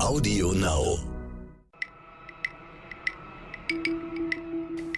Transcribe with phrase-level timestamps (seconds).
[0.00, 0.98] Audio Now.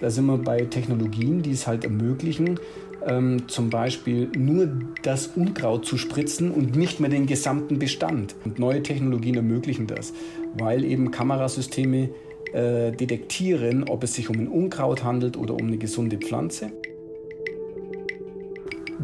[0.01, 2.59] Da sind wir bei Technologien, die es halt ermöglichen,
[3.07, 4.69] ähm, zum Beispiel nur
[5.03, 8.35] das Unkraut zu spritzen und nicht mehr den gesamten Bestand.
[8.45, 10.15] Und neue Technologien ermöglichen das,
[10.57, 12.09] weil eben Kamerasysteme
[12.55, 16.73] äh, detektieren, ob es sich um ein Unkraut handelt oder um eine gesunde Pflanze.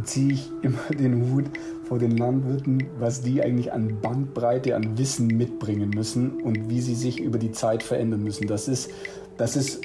[0.04, 1.46] Ziehe ich immer den Hut
[1.84, 6.94] vor den Landwirten, was die eigentlich an Bandbreite, an Wissen mitbringen müssen und wie sie
[6.94, 8.46] sich über die Zeit verändern müssen.
[8.46, 8.90] Das ist,
[9.36, 9.80] das ist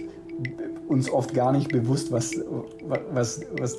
[0.88, 2.34] uns oft gar nicht bewusst, was,
[3.12, 3.78] was, was,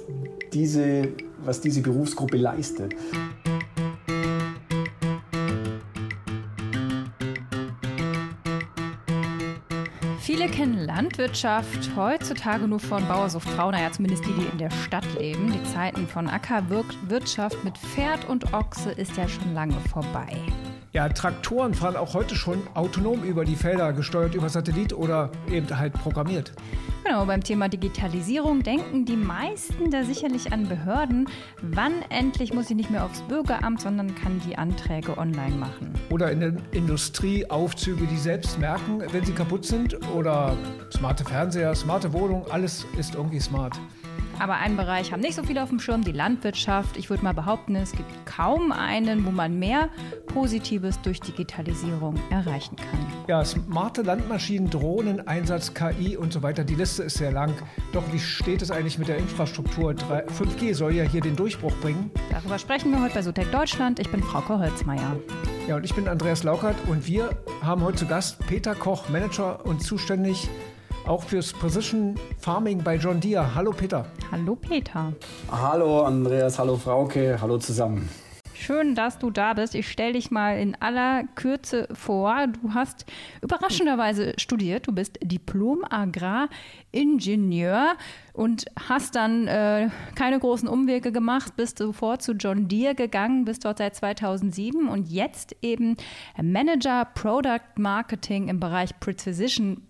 [0.52, 1.08] diese,
[1.44, 2.94] was diese Berufsgruppe leistet.
[11.08, 15.50] Landwirtschaft heutzutage nur von Bauersucht Frau, naja, zumindest die, die in der Stadt leben.
[15.50, 20.36] Die Zeiten von Ackerwirtschaft mit Pferd und Ochse ist ja schon lange vorbei.
[20.92, 25.66] Ja, Traktoren fahren auch heute schon autonom über die Felder, gesteuert über Satellit oder eben
[25.78, 26.52] halt programmiert.
[27.04, 31.28] Genau, beim Thema Digitalisierung denken die meisten da sicherlich an Behörden.
[31.60, 35.92] Wann endlich muss ich nicht mehr aufs Bürgeramt, sondern kann die Anträge online machen?
[36.10, 39.98] Oder in der Industrie Aufzüge, die selbst merken, wenn sie kaputt sind.
[40.14, 40.56] Oder
[40.90, 43.78] smarte Fernseher, smarte Wohnung, alles ist irgendwie smart.
[44.38, 46.96] Aber einen Bereich haben nicht so viele auf dem Schirm, die Landwirtschaft.
[46.96, 49.88] Ich würde mal behaupten, es gibt kaum einen, wo man mehr
[50.26, 53.06] Positives durch Digitalisierung erreichen kann.
[53.26, 56.64] Ja, smarte Landmaschinen, Drohnen, Einsatz, KI und so weiter.
[56.64, 57.52] Die Liste ist sehr lang.
[57.92, 59.92] Doch wie steht es eigentlich mit der Infrastruktur?
[59.92, 62.10] 5G soll ja hier den Durchbruch bringen.
[62.30, 63.98] Darüber sprechen wir heute bei Sotec Deutschland.
[63.98, 65.16] Ich bin Frauke Holzmeier.
[65.66, 67.30] Ja, und ich bin Andreas Laukert und wir
[67.60, 70.48] haben heute zu Gast Peter Koch, Manager und zuständig
[71.08, 73.54] auch fürs Precision Farming bei John Deere.
[73.54, 74.04] Hallo Peter.
[74.30, 75.14] Hallo Peter.
[75.50, 78.06] Hallo Andreas, hallo Frauke, hallo zusammen.
[78.52, 79.76] Schön, dass du da bist.
[79.76, 82.48] Ich stelle dich mal in aller Kürze vor.
[82.48, 83.06] Du hast
[83.40, 84.88] überraschenderweise studiert.
[84.88, 87.94] Du bist Diplom-Agraringenieur
[88.32, 93.64] und hast dann äh, keine großen Umwege gemacht, bist sofort zu John Deere gegangen, bist
[93.64, 95.96] dort seit 2007 und jetzt eben
[96.42, 99.87] Manager Product Marketing im Bereich Precision Pre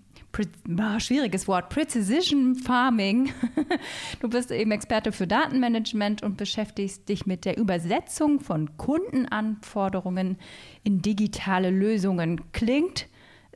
[0.99, 3.33] schwieriges Wort, Precision Farming.
[4.21, 10.39] Du bist eben Experte für Datenmanagement und beschäftigst dich mit der Übersetzung von Kundenanforderungen
[10.83, 12.41] in digitale Lösungen.
[12.53, 13.07] Klingt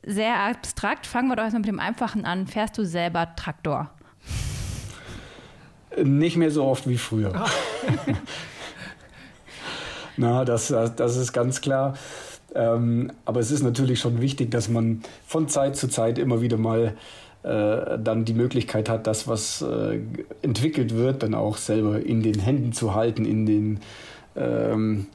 [0.05, 1.05] sehr abstrakt.
[1.05, 2.47] Fangen wir doch erstmal mit dem Einfachen an.
[2.47, 3.91] Fährst du selber Traktor?
[6.01, 7.33] Nicht mehr so oft wie früher.
[10.17, 11.95] Na, das, das ist ganz klar.
[12.55, 16.57] Ähm, aber es ist natürlich schon wichtig, dass man von Zeit zu Zeit immer wieder
[16.57, 16.93] mal
[17.43, 19.99] äh, dann die Möglichkeit hat, das, was äh,
[20.41, 23.79] entwickelt wird, dann auch selber in den Händen zu halten, in den
[24.35, 25.07] ähm,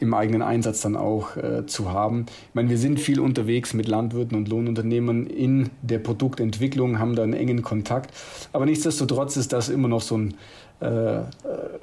[0.00, 2.26] im eigenen Einsatz dann auch äh, zu haben.
[2.48, 7.22] Ich meine, wir sind viel unterwegs mit Landwirten und Lohnunternehmern in der Produktentwicklung, haben da
[7.22, 8.12] einen engen Kontakt.
[8.52, 10.34] Aber nichtsdestotrotz ist das immer noch so ein
[10.80, 11.24] äh, äh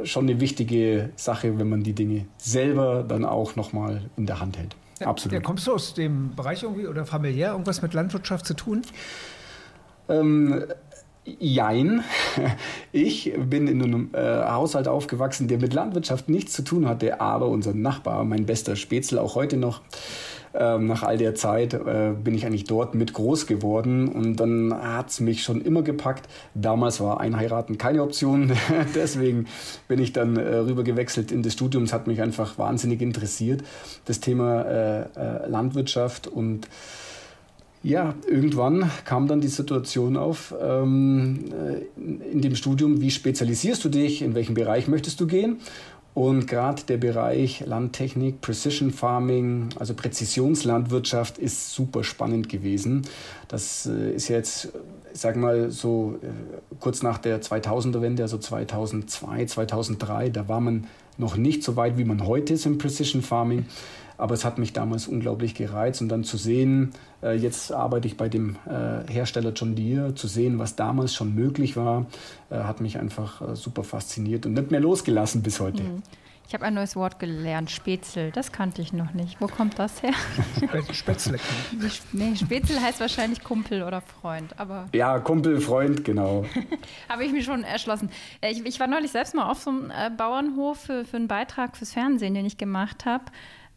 [0.04, 4.58] schon eine wichtige Sache, wenn man die Dinge selber dann auch nochmal in der Hand
[4.58, 4.76] hält.
[5.00, 5.34] Ja, Absolut.
[5.34, 8.82] Ja, kommst du aus dem Bereich irgendwie oder familiär irgendwas mit Landwirtschaft zu tun?
[10.10, 10.64] Ähm,
[11.40, 12.04] Jein.
[12.94, 17.48] Ich bin in einem äh, Haushalt aufgewachsen, der mit Landwirtschaft nichts zu tun hatte, aber
[17.48, 19.82] unser Nachbar, mein bester Spätzle, auch heute noch,
[20.58, 24.74] ähm, nach all der Zeit äh, bin ich eigentlich dort mit groß geworden und dann
[24.74, 26.28] hat es mich schon immer gepackt.
[26.54, 28.52] Damals war Einheiraten keine Option,
[28.96, 29.46] deswegen
[29.88, 31.84] bin ich dann äh, rüber gewechselt in das Studium.
[31.84, 33.64] Es hat mich einfach wahnsinnig interessiert,
[34.06, 36.68] das Thema äh, äh Landwirtschaft und
[37.84, 43.90] ja, irgendwann kam dann die Situation auf ähm, äh, in dem Studium, wie spezialisierst du
[43.90, 45.58] dich, in welchem Bereich möchtest du gehen?
[46.18, 53.04] Und gerade der Bereich Landtechnik, Precision Farming, also Präzisionslandwirtschaft ist super spannend gewesen.
[53.48, 54.70] Das äh, ist jetzt,
[55.14, 56.30] ich sag mal, so äh,
[56.80, 60.88] kurz nach der 2000er-Wende, also 2002, 2003, da war man
[61.20, 63.68] noch nicht so weit, wie man heute ist im Precision Farming.
[64.18, 66.92] Aber es hat mich damals unglaublich gereizt und dann zu sehen,
[67.22, 71.36] äh, jetzt arbeite ich bei dem äh, Hersteller John Deere, zu sehen, was damals schon
[71.36, 72.08] möglich war,
[72.50, 75.84] äh, hat mich einfach äh, super fasziniert und nicht mehr losgelassen bis heute.
[75.84, 76.04] Mhm.
[76.48, 78.32] Ich habe ein neues Wort gelernt, Spätzle.
[78.32, 79.42] Das kannte ich noch nicht.
[79.42, 80.14] Wo kommt das her?
[80.94, 81.40] Spätzle.
[82.14, 84.58] Nee, Spätzle heißt wahrscheinlich Kumpel oder Freund.
[84.58, 86.46] Aber ja, Kumpel, Freund, genau.
[87.10, 88.10] habe ich mir schon erschlossen.
[88.40, 91.76] Äh, ich, ich, war neulich selbst mal auf so einem Bauernhof für, für einen Beitrag
[91.76, 93.26] fürs Fernsehen, den ich gemacht habe.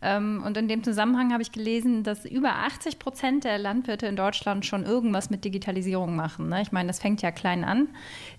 [0.02, 4.16] Ähm, und in dem Zusammenhang habe ich gelesen, dass über 80 Prozent der Landwirte in
[4.16, 6.48] Deutschland schon irgendwas mit Digitalisierung machen.
[6.48, 6.62] Ne?
[6.62, 7.88] Ich meine, das fängt ja klein an.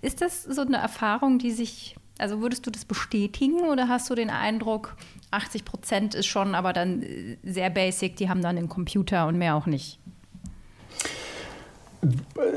[0.00, 4.14] Ist das so eine Erfahrung, die sich Also würdest du das bestätigen oder hast du
[4.14, 4.96] den Eindruck,
[5.30, 9.38] 80 Prozent ist schon aber dann äh, sehr basic, die haben dann den Computer und
[9.38, 9.98] mehr auch nicht?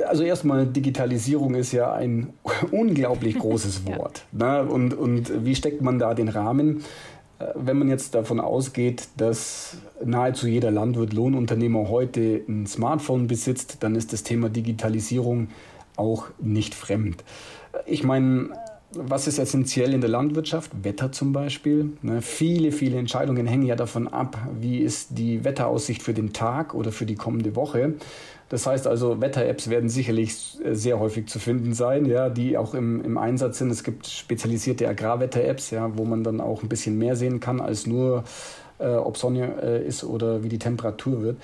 [0.07, 2.33] Also erstmal, Digitalisierung ist ja ein
[2.71, 4.25] unglaublich großes Wort.
[4.37, 4.63] ja.
[4.63, 4.69] ne?
[4.69, 6.83] und, und wie steckt man da den Rahmen?
[7.55, 13.95] Wenn man jetzt davon ausgeht, dass nahezu jeder Landwirt, Lohnunternehmer heute ein Smartphone besitzt, dann
[13.95, 15.49] ist das Thema Digitalisierung
[15.97, 17.23] auch nicht fremd.
[17.85, 18.51] Ich meine,
[18.97, 20.71] was ist essentiell in der Landwirtschaft?
[20.83, 21.97] Wetter zum Beispiel.
[22.01, 26.73] Ne, viele, viele Entscheidungen hängen ja davon ab, wie ist die Wetteraussicht für den Tag
[26.73, 27.95] oder für die kommende Woche.
[28.49, 32.73] Das heißt also, Wetter-Apps werden sicherlich äh, sehr häufig zu finden sein, ja, die auch
[32.75, 33.71] im, im Einsatz sind.
[33.71, 37.87] Es gibt spezialisierte Agrarwetter-Apps, ja, wo man dann auch ein bisschen mehr sehen kann als
[37.87, 38.23] nur
[38.79, 41.37] äh, ob Sonne äh, ist oder wie die Temperatur wird.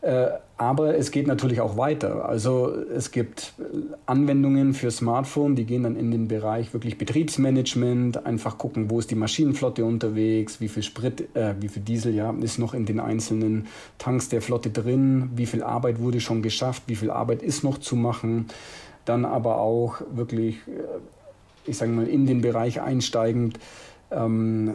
[0.00, 2.28] Äh, aber es geht natürlich auch weiter.
[2.28, 3.54] Also es gibt
[4.06, 9.10] Anwendungen für Smartphone, die gehen dann in den Bereich wirklich Betriebsmanagement, einfach gucken, wo ist
[9.10, 13.00] die Maschinenflotte unterwegs, wie viel Sprit, äh, wie viel Diesel ja, ist noch in den
[13.00, 13.66] einzelnen
[13.98, 17.78] Tanks der Flotte drin, wie viel Arbeit wurde schon geschafft, wie viel Arbeit ist noch
[17.78, 18.46] zu machen.
[19.06, 20.82] Dann aber auch wirklich, äh,
[21.66, 23.58] ich sage mal, in den Bereich einsteigend.
[24.12, 24.74] Ähm,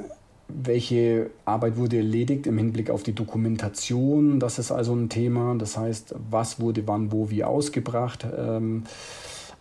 [0.49, 4.39] welche Arbeit wurde erledigt im Hinblick auf die Dokumentation?
[4.39, 5.55] Das ist also ein Thema.
[5.55, 8.25] Das heißt, was wurde wann, wo, wie ausgebracht?
[8.37, 8.83] Ähm,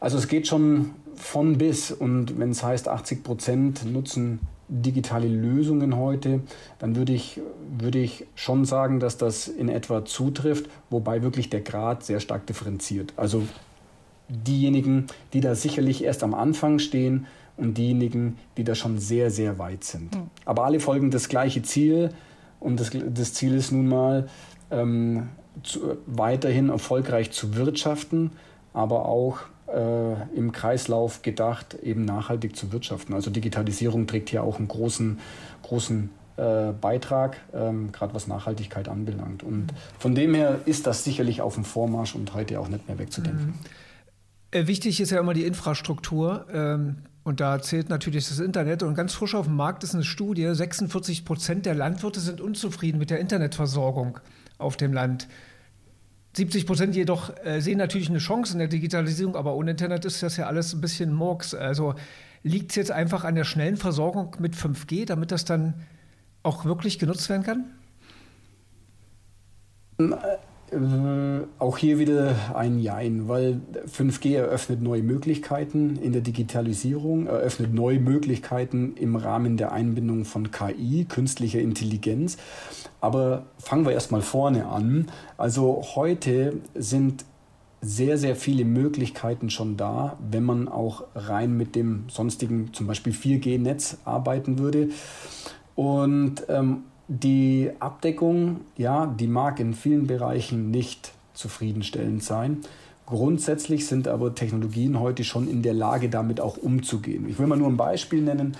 [0.00, 1.92] also es geht schon von bis.
[1.92, 6.40] Und wenn es heißt, 80 Prozent nutzen digitale Lösungen heute,
[6.78, 7.40] dann würde ich,
[7.78, 12.46] würde ich schon sagen, dass das in etwa zutrifft, wobei wirklich der Grad sehr stark
[12.46, 13.14] differenziert.
[13.16, 13.44] Also
[14.28, 17.26] diejenigen, die da sicherlich erst am Anfang stehen,
[17.58, 20.14] und diejenigen, die da schon sehr, sehr weit sind.
[20.14, 20.30] Mhm.
[20.44, 22.10] Aber alle folgen das gleiche Ziel
[22.60, 24.28] und das, das Ziel ist nun mal,
[24.70, 25.28] ähm,
[25.62, 28.30] zu, weiterhin erfolgreich zu wirtschaften,
[28.72, 33.14] aber auch äh, im Kreislauf gedacht, eben nachhaltig zu wirtschaften.
[33.14, 35.18] Also Digitalisierung trägt hier auch einen großen,
[35.62, 39.42] großen äh, Beitrag, ähm, gerade was Nachhaltigkeit anbelangt.
[39.42, 39.76] Und mhm.
[39.98, 43.46] von dem her ist das sicherlich auf dem Vormarsch und heute auch nicht mehr wegzudenken.
[44.52, 44.66] Mhm.
[44.66, 46.46] Wichtig ist ja immer die Infrastruktur.
[47.28, 48.82] Ähm, und da zählt natürlich das Internet.
[48.82, 52.98] Und ganz frisch auf dem Markt ist eine Studie, 46 Prozent der Landwirte sind unzufrieden
[52.98, 54.18] mit der Internetversorgung
[54.58, 55.28] auf dem Land.
[56.36, 60.22] 70 Prozent jedoch äh, sehen natürlich eine Chance in der Digitalisierung, aber ohne Internet ist
[60.22, 61.54] das ja alles ein bisschen Murks.
[61.54, 61.94] Also
[62.42, 65.74] liegt es jetzt einfach an der schnellen Versorgung mit 5G, damit das dann
[66.42, 67.64] auch wirklich genutzt werden kann?
[70.70, 77.72] Äh, auch hier wieder ein Jein, weil 5G eröffnet neue Möglichkeiten in der Digitalisierung, eröffnet
[77.72, 82.36] neue Möglichkeiten im Rahmen der Einbindung von KI, künstlicher Intelligenz.
[83.00, 85.10] Aber fangen wir erstmal vorne an.
[85.38, 87.24] Also heute sind
[87.80, 93.12] sehr, sehr viele Möglichkeiten schon da, wenn man auch rein mit dem sonstigen, zum Beispiel
[93.12, 94.88] 4G-Netz arbeiten würde.
[95.76, 102.58] Und ähm, die Abdeckung, ja, die mag in vielen Bereichen nicht zufriedenstellend sein.
[103.06, 107.26] Grundsätzlich sind aber Technologien heute schon in der Lage, damit auch umzugehen.
[107.26, 108.56] Ich will mal nur ein Beispiel nennen.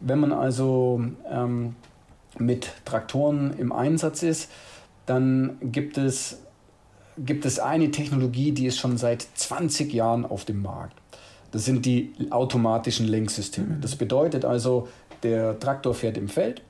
[0.00, 1.76] Wenn man also ähm,
[2.38, 4.50] mit Traktoren im Einsatz ist,
[5.06, 6.40] dann gibt es,
[7.16, 10.96] gibt es eine Technologie, die ist schon seit 20 Jahren auf dem Markt.
[11.52, 13.78] Das sind die automatischen Lenksysteme.
[13.80, 14.88] Das bedeutet also,
[15.22, 16.62] der Traktor fährt im Feld,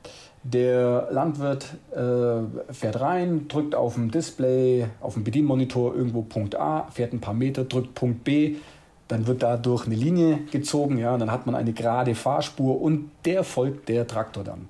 [0.45, 6.89] der Landwirt äh, fährt rein, drückt auf dem Display, auf dem Bedienmonitor irgendwo Punkt A,
[6.91, 8.57] fährt ein paar Meter, drückt Punkt B,
[9.09, 13.45] dann wird dadurch eine Linie gezogen, ja, dann hat man eine gerade Fahrspur und der
[13.45, 14.69] folgt der Traktor dann.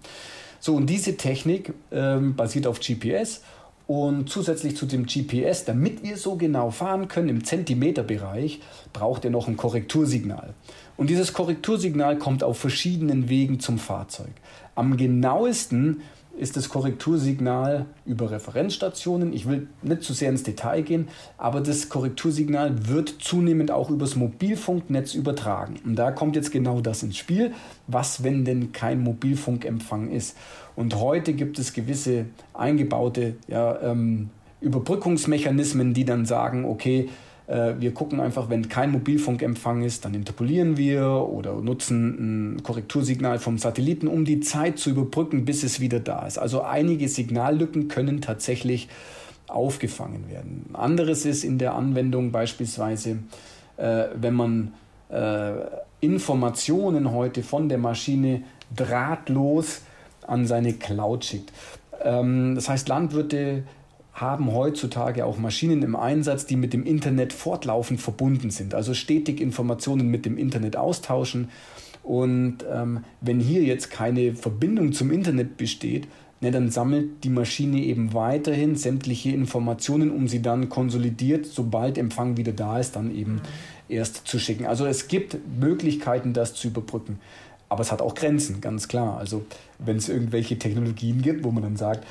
[0.61, 3.43] So, und diese Technik ähm, basiert auf GPS
[3.87, 8.61] und zusätzlich zu dem GPS, damit wir so genau fahren können im Zentimeterbereich,
[8.93, 10.55] braucht er noch ein Korrektursignal.
[10.97, 14.33] Und dieses Korrektursignal kommt auf verschiedenen Wegen zum Fahrzeug.
[14.75, 16.03] Am genauesten
[16.37, 19.33] ist das Korrektursignal über Referenzstationen.
[19.33, 24.17] Ich will nicht zu sehr ins Detail gehen, aber das Korrektursignal wird zunehmend auch übers
[24.17, 25.77] Mobilfunknetz übertragen.
[25.85, 27.53] Und da kommt jetzt genau das ins Spiel.
[27.87, 30.37] Was, wenn denn kein Mobilfunkempfang ist?
[30.75, 34.31] Und heute gibt es gewisse eingebaute ja, ähm,
[34.63, 37.11] Überbrückungsmechanismen, die dann sagen, okay,
[37.55, 43.59] wir gucken einfach, wenn kein Mobilfunkempfang ist, dann interpolieren wir oder nutzen ein Korrektursignal vom
[43.59, 46.39] Satelliten, um die Zeit zu überbrücken, bis es wieder da ist.
[46.39, 48.89] Also einige Signallücken können tatsächlich
[49.49, 50.71] aufgefangen werden.
[50.73, 53.19] Anderes ist in der Anwendung beispielsweise,
[53.77, 54.75] äh, wenn man
[55.11, 55.53] äh,
[56.01, 58.43] Informationen heute von der Maschine
[58.75, 59.83] drahtlos
[60.27, 61.53] an seine Cloud schickt.
[62.03, 63.65] Ähm, das heißt, Landwirte
[64.13, 69.41] haben heutzutage auch Maschinen im Einsatz, die mit dem Internet fortlaufend verbunden sind, also stetig
[69.41, 71.49] Informationen mit dem Internet austauschen.
[72.03, 76.09] Und ähm, wenn hier jetzt keine Verbindung zum Internet besteht,
[76.41, 82.37] ne, dann sammelt die Maschine eben weiterhin sämtliche Informationen, um sie dann konsolidiert, sobald Empfang
[82.37, 83.41] wieder da ist, dann eben mhm.
[83.89, 84.67] erst zu schicken.
[84.67, 87.19] Also es gibt Möglichkeiten, das zu überbrücken.
[87.69, 89.17] Aber es hat auch Grenzen, ganz klar.
[89.17, 89.47] Also
[89.79, 92.07] wenn es irgendwelche Technologien gibt, wo man dann sagt,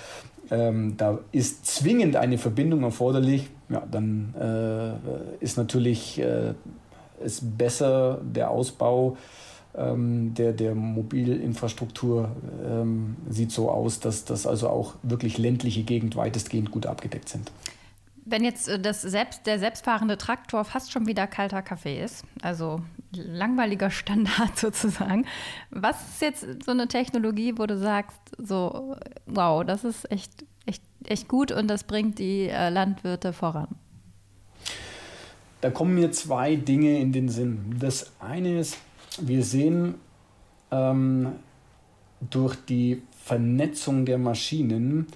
[0.51, 6.53] ähm, da ist zwingend eine Verbindung erforderlich, ja, dann äh, ist natürlich äh,
[7.23, 9.17] ist besser der Ausbau
[9.75, 12.29] ähm, der, der Mobilinfrastruktur
[12.65, 17.51] ähm, sieht so aus, dass das also auch wirklich ländliche Gegend weitestgehend gut abgedeckt sind.
[18.31, 22.81] Wenn jetzt äh, das selbst, der selbstfahrende Traktor fast schon wieder kalter Kaffee ist, also
[23.11, 25.25] langweiliger Standard sozusagen,
[25.69, 28.95] was ist jetzt so eine Technologie, wo du sagst, so,
[29.25, 33.67] wow, das ist echt, echt, echt gut und das bringt die äh, Landwirte voran?
[35.59, 37.75] Da kommen mir zwei Dinge in den Sinn.
[37.79, 38.77] Das eine ist,
[39.19, 39.95] wir sehen
[40.71, 41.33] ähm,
[42.21, 45.07] durch die Vernetzung der Maschinen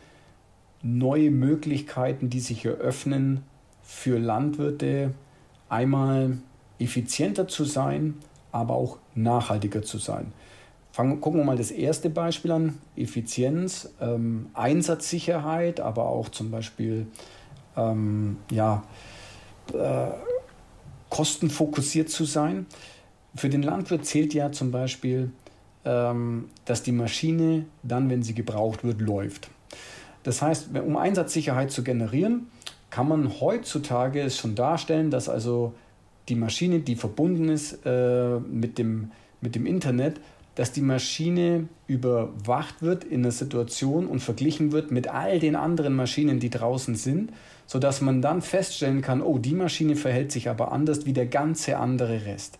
[0.86, 3.44] neue Möglichkeiten, die sich eröffnen
[3.82, 5.14] für Landwirte,
[5.68, 6.38] einmal
[6.78, 8.16] effizienter zu sein,
[8.52, 10.32] aber auch nachhaltiger zu sein.
[10.92, 17.08] Fangen, gucken wir mal das erste Beispiel an, Effizienz, ähm, Einsatzsicherheit, aber auch zum Beispiel
[17.76, 18.84] ähm, ja,
[19.74, 20.12] äh,
[21.10, 22.68] kostenfokussiert zu sein.
[23.36, 25.32] Für den Landwirt zählt ja zum Beispiel,
[25.84, 29.50] ähm, dass die Maschine dann, wenn sie gebraucht wird, läuft.
[30.26, 32.48] Das heißt, um Einsatzsicherheit zu generieren,
[32.90, 35.76] kann man heutzutage es schon darstellen, dass also
[36.30, 40.20] die Maschine, die verbunden ist äh, mit, dem, mit dem Internet,
[40.56, 45.94] dass die Maschine überwacht wird in einer Situation und verglichen wird mit all den anderen
[45.94, 47.32] Maschinen, die draußen sind,
[47.68, 51.78] sodass man dann feststellen kann, oh, die Maschine verhält sich aber anders wie der ganze
[51.78, 52.58] andere Rest.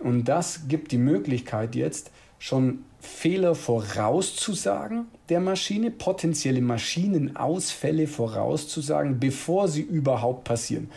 [0.00, 9.68] Und das gibt die Möglichkeit jetzt schon Fehler vorauszusagen der Maschine, potenzielle Maschinenausfälle vorauszusagen, bevor
[9.68, 10.90] sie überhaupt passieren.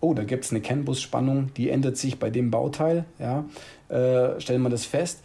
[0.00, 3.04] Oh, da gibt es eine CAN-Bus-Spannung, die ändert sich bei dem Bauteil.
[3.18, 3.44] Ja,
[3.88, 5.20] äh, stellen wir das fest.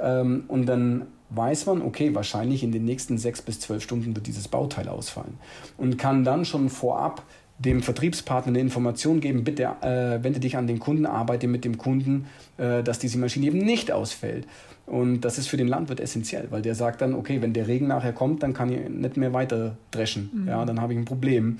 [0.00, 4.26] Ähm, und dann weiß man, okay, wahrscheinlich in den nächsten sechs bis zwölf Stunden wird
[4.26, 5.38] dieses Bauteil ausfallen.
[5.76, 7.22] Und kann dann schon vorab
[7.58, 11.78] dem Vertriebspartner eine Information geben, bitte äh, wende dich an den Kunden, arbeite mit dem
[11.78, 12.26] Kunden,
[12.58, 14.46] äh, dass diese Maschine eben nicht ausfällt.
[14.86, 17.86] Und das ist für den Landwirt essentiell, weil der sagt dann, okay, wenn der Regen
[17.86, 20.30] nachher kommt, dann kann ich nicht mehr weiter dreschen.
[20.32, 20.48] Mhm.
[20.48, 21.56] Ja, dann habe ich ein Problem.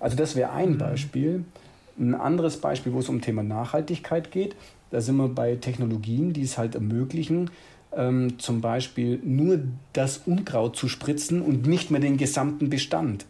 [0.00, 0.78] Also das wäre ein mhm.
[0.78, 1.44] Beispiel.
[1.98, 4.56] Ein anderes Beispiel, wo es um Thema Nachhaltigkeit geht,
[4.90, 7.50] da sind wir bei Technologien, die es halt ermöglichen,
[7.94, 9.60] ähm, zum Beispiel nur
[9.92, 13.26] das Unkraut zu spritzen und nicht mehr den gesamten Bestand.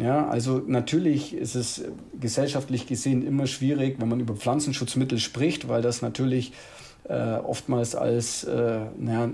[0.00, 1.84] Ja, also natürlich ist es
[2.18, 6.52] gesellschaftlich gesehen immer schwierig, wenn man über Pflanzenschutzmittel spricht, weil das natürlich
[7.08, 9.30] äh, oftmals als, äh, naja,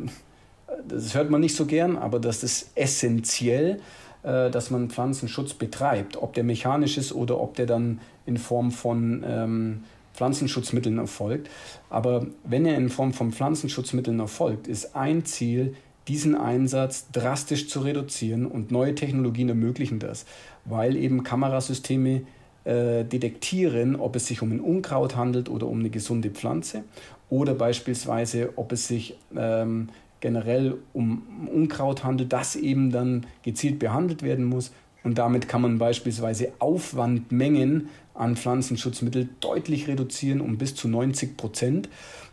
[0.89, 3.81] das hört man nicht so gern, aber das ist essentiell,
[4.25, 8.73] äh, dass man Pflanzenschutz betreibt, ob der mechanisch ist oder ob der dann in Form
[8.73, 11.49] von ähm, Pflanzenschutzmitteln erfolgt.
[11.91, 15.77] Aber wenn er in Form von Pflanzenschutzmitteln erfolgt, ist ein Ziel,
[16.09, 20.25] diesen Einsatz drastisch zu reduzieren und neue Technologien ermöglichen das,
[20.65, 22.23] weil eben Kamerasysteme
[22.65, 26.85] äh, detektieren, ob es sich um ein Unkraut handelt oder um eine gesunde Pflanze
[27.31, 29.89] oder beispielsweise, ob es sich ähm,
[30.21, 31.23] generell um
[31.53, 34.73] Unkraut handelt, das eben dann gezielt behandelt werden muss.
[35.05, 41.89] Und damit kann man beispielsweise Aufwandmengen an Pflanzenschutzmittel deutlich reduzieren um bis zu 90 Prozent,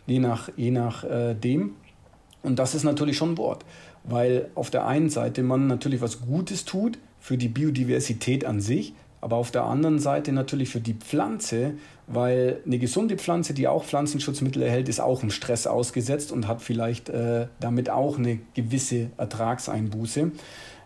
[0.06, 1.74] je nach, je nach äh, dem.
[2.44, 3.64] Und das ist natürlich schon ein Wort,
[4.04, 8.92] weil auf der einen Seite man natürlich was Gutes tut für die Biodiversität an sich,
[9.20, 11.72] aber auf der anderen Seite natürlich für die Pflanze,
[12.06, 16.60] weil eine gesunde Pflanze, die auch Pflanzenschutzmittel erhält, ist auch im Stress ausgesetzt und hat
[16.60, 20.32] vielleicht äh, damit auch eine gewisse Ertragseinbuße.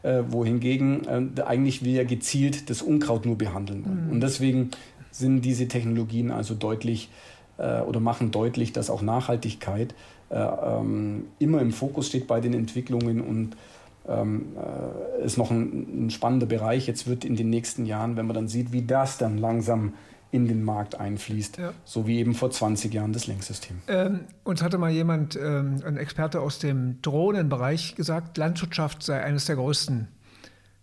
[0.05, 4.07] Äh, wohingegen äh, eigentlich wir gezielt das Unkraut nur behandeln wollen.
[4.07, 4.13] Mhm.
[4.13, 4.71] Und deswegen
[5.11, 7.11] sind diese Technologien also deutlich
[7.57, 9.97] äh, oder machen deutlich, dass auch Nachhaltigkeit
[10.31, 13.57] immer im Fokus steht bei den Entwicklungen und
[14.09, 16.87] ähm, äh, ist noch ein, ein, spannender Bereich.
[16.87, 19.95] Jetzt wird in den nächsten Jahren, wenn man dann sieht, wie das dann langsam
[20.31, 21.73] in den Markt einfließt, ja.
[21.85, 23.79] so wie eben vor 20 Jahren das Lenksystem.
[23.89, 29.47] Ähm, uns hatte mal jemand, ähm, ein Experte aus dem Drohnenbereich, gesagt, Landwirtschaft sei eines
[29.47, 30.09] der größten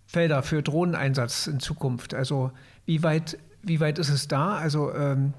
[0.07, 2.13] Felder für Drohneneinsatz in Zukunft.
[2.13, 2.51] Also
[2.85, 4.55] wie weit, wie weit ist es da?
[4.55, 5.33] Also ähm,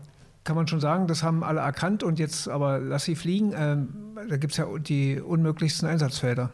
[0.46, 3.52] kann man schon sagen, das haben alle erkannt und jetzt aber lass sie fliegen.
[3.54, 3.88] Ähm,
[4.28, 6.50] da gibt es ja die unmöglichsten Einsatzfelder.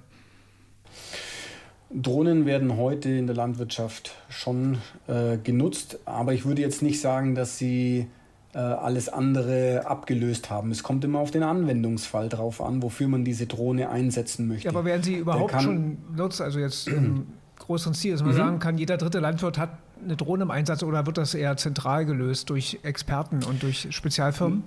[1.94, 7.34] Drohnen werden heute in der Landwirtschaft schon äh, genutzt, aber ich würde jetzt nicht sagen,
[7.34, 8.08] dass sie
[8.54, 10.70] äh, alles andere abgelöst haben.
[10.70, 14.64] Es kommt immer auf den Anwendungsfall drauf an, wofür man diese Drohne einsetzen möchte.
[14.64, 17.26] Ja, aber werden Sie überhaupt schon nutzen, also jetzt im
[17.58, 18.36] größeren Stil, dass man mhm.
[18.36, 19.70] sagen kann, jeder dritte Landwirt hat
[20.02, 24.64] eine Drohne im Einsatz oder wird das eher zentral gelöst durch Experten und durch Spezialfirmen?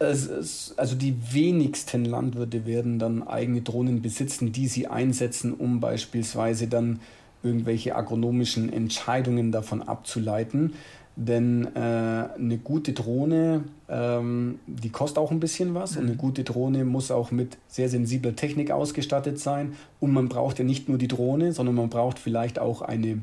[0.00, 7.00] also die wenigsten Landwirte werden dann eigene Drohnen besitzen, die sie einsetzen, um beispielsweise dann
[7.42, 10.74] irgendwelche agronomischen Entscheidungen davon abzuleiten.
[11.20, 16.18] Denn äh, eine gute Drohne, ähm, die kostet auch ein bisschen was und eine mhm.
[16.18, 19.72] gute Drohne muss auch mit sehr sensibler Technik ausgestattet sein.
[19.98, 23.20] Und man braucht ja nicht nur die Drohne, sondern man braucht vielleicht auch eine,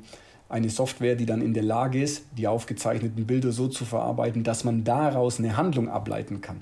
[0.50, 4.64] eine Software, die dann in der Lage ist, die aufgezeichneten Bilder so zu verarbeiten, dass
[4.64, 6.62] man daraus eine Handlung ableiten kann.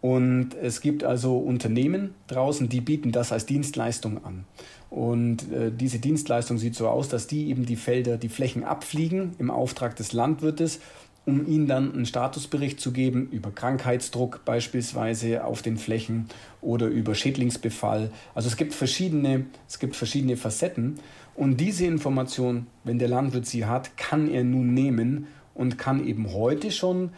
[0.00, 4.44] Und es gibt also Unternehmen draußen, die bieten das als Dienstleistung an.
[4.90, 9.32] Und äh, diese Dienstleistung sieht so aus, dass die eben die Felder, die Flächen abfliegen
[9.38, 10.80] im Auftrag des Landwirtes,
[11.26, 16.26] um ihnen dann einen Statusbericht zu geben über Krankheitsdruck beispielsweise auf den Flächen
[16.60, 18.12] oder über Schädlingsbefall.
[18.34, 21.00] Also es gibt verschiedene, es gibt verschiedene Facetten.
[21.34, 26.32] Und diese Information, wenn der Landwirt sie hat, kann er nun nehmen und kann eben
[26.32, 27.10] heute schon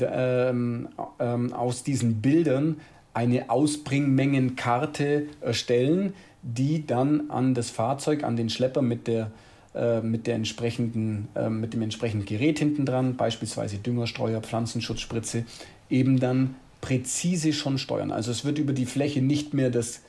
[0.00, 0.88] ähm,
[1.18, 2.76] ähm, aus diesen Bildern
[3.14, 9.30] eine Ausbringmengenkarte erstellen, die dann an das Fahrzeug, an den Schlepper mit der
[9.74, 15.46] äh, mit, der entsprechenden, äh, mit dem entsprechenden Gerät hinten dran, beispielsweise Düngerstreuer, Pflanzenschutzspritze,
[15.88, 18.10] eben dann präzise schon steuern.
[18.10, 20.02] Also es wird über die Fläche nicht mehr das,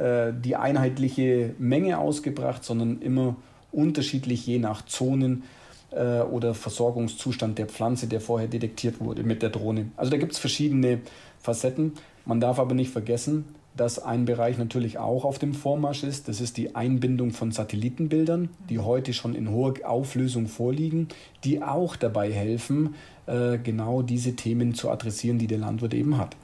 [0.00, 3.36] äh, die einheitliche Menge ausgebracht, sondern immer
[3.70, 5.44] unterschiedlich je nach Zonen
[5.90, 9.90] äh, oder Versorgungszustand der Pflanze, der vorher detektiert wurde mit der Drohne.
[9.96, 11.00] Also da gibt es verschiedene
[11.38, 11.92] Facetten.
[12.24, 13.44] Man darf aber nicht vergessen,
[13.76, 16.28] dass ein Bereich natürlich auch auf dem Vormarsch ist.
[16.28, 21.08] Das ist die Einbindung von Satellitenbildern, die heute schon in hoher Auflösung vorliegen,
[21.44, 22.94] die auch dabei helfen,
[23.26, 26.36] äh, genau diese Themen zu adressieren, die der Landwirt eben hat.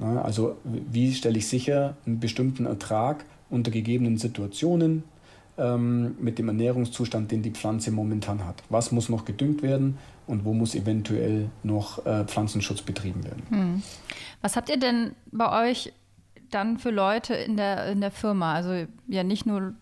[0.00, 5.04] Also wie stelle ich sicher einen bestimmten Ertrag unter gegebenen Situationen
[5.58, 8.62] ähm, mit dem Ernährungszustand, den die Pflanze momentan hat.
[8.70, 13.42] Was muss noch gedüngt werden und wo muss eventuell noch äh, Pflanzenschutz betrieben werden.
[13.50, 13.82] Hm.
[14.40, 15.92] Was habt ihr denn bei euch
[16.50, 18.54] dann für Leute in der, in der Firma?
[18.54, 19.74] Also ja nicht nur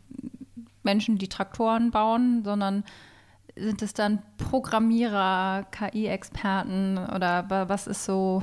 [0.83, 2.83] Menschen, die Traktoren bauen, sondern
[3.55, 8.43] sind es dann Programmierer, KI-Experten oder was ist so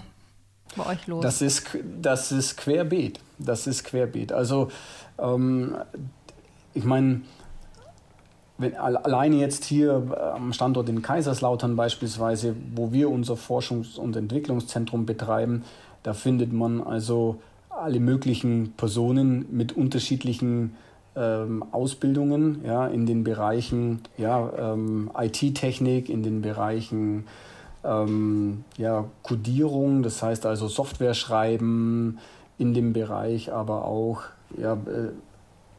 [0.76, 1.22] bei euch los?
[1.24, 1.68] Das ist,
[2.02, 3.20] das ist querbeet.
[3.38, 4.32] Das ist querbeet.
[4.32, 4.70] Also
[5.18, 5.76] ähm,
[6.74, 7.22] ich meine,
[8.58, 15.06] wenn, alleine jetzt hier am Standort in Kaiserslautern beispielsweise, wo wir unser Forschungs- und Entwicklungszentrum
[15.06, 15.64] betreiben,
[16.04, 20.76] da findet man also alle möglichen Personen mit unterschiedlichen
[21.16, 27.26] ähm, Ausbildungen ja, in den Bereichen ja, ähm, IT-Technik, in den Bereichen
[27.86, 32.20] ähm, ja, Codierung, das heißt also Software schreiben,
[32.58, 34.22] in dem Bereich aber auch,
[34.58, 35.12] ja, äh,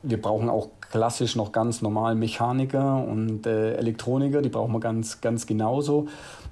[0.03, 5.21] wir brauchen auch klassisch noch ganz normal Mechaniker und äh, Elektroniker, die brauchen wir ganz,
[5.21, 6.07] ganz genauso.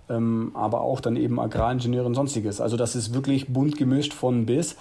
[0.09, 2.61] Ähm, aber auch dann eben Agraringenieure und sonstiges.
[2.61, 4.77] Also das ist wirklich bunt gemischt von bis.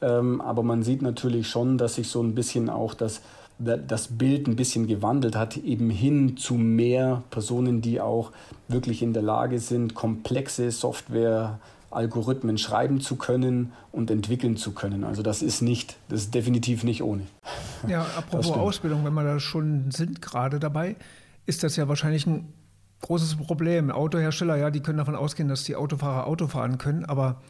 [0.00, 3.20] Ähm, aber man sieht natürlich schon, dass sich so ein bisschen auch das,
[3.58, 8.32] das Bild ein bisschen gewandelt hat, eben hin zu mehr Personen, die auch
[8.68, 11.58] wirklich in der Lage sind, komplexe Software,
[11.90, 15.04] Algorithmen schreiben zu können und entwickeln zu können.
[15.04, 17.22] Also das ist nicht, das ist definitiv nicht ohne.
[17.86, 20.96] Ja, apropos Ausbildung, wenn wir da schon sind gerade dabei,
[21.46, 22.52] ist das ja wahrscheinlich ein
[23.02, 23.90] großes Problem.
[23.90, 27.40] Autohersteller, ja, die können davon ausgehen, dass die Autofahrer Auto fahren können, aber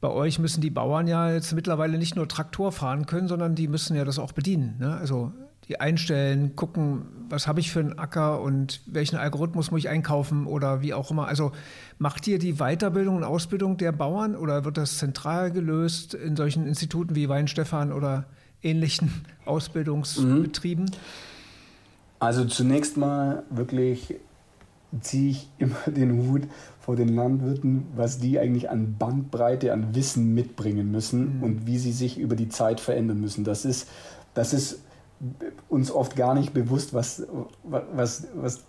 [0.00, 3.68] bei euch müssen die Bauern ja jetzt mittlerweile nicht nur Traktor fahren können, sondern die
[3.68, 4.76] müssen ja das auch bedienen.
[4.78, 4.94] Ne?
[4.96, 5.32] Also
[5.68, 10.46] die einstellen, gucken, was habe ich für einen Acker und welchen Algorithmus muss ich einkaufen
[10.46, 11.26] oder wie auch immer.
[11.26, 11.50] Also
[11.98, 16.66] macht ihr die Weiterbildung und Ausbildung der Bauern oder wird das zentral gelöst in solchen
[16.66, 18.26] Instituten wie Weinstefan oder
[18.62, 19.10] ähnlichen
[19.44, 20.84] Ausbildungsbetrieben?
[20.84, 20.90] Mhm.
[22.18, 24.14] Also zunächst mal wirklich
[25.00, 26.42] ziehe ich immer den Hut
[26.80, 31.42] vor den Landwirten, was die eigentlich an Bandbreite, an Wissen mitbringen müssen mhm.
[31.42, 33.44] und wie sie sich über die Zeit verändern müssen.
[33.44, 33.88] Das ist,
[34.34, 34.80] das ist
[35.68, 37.26] uns oft gar nicht bewusst, was,
[37.64, 38.64] was, was,